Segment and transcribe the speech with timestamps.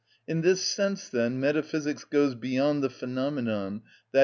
[0.27, 3.83] In this sense, then, metaphysics goes beyond the phenomenon,
[4.15, 4.19] _i.